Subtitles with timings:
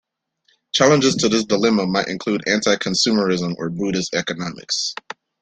[0.73, 4.95] Challenges to this dilemma might include anti-consumerism or Buddhist economics.